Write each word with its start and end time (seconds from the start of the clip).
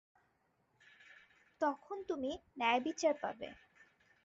তখন 1.61 1.97
তুমি 2.09 2.31
ন্যায়বিচার 2.57 3.15
পাবে। 3.23 3.49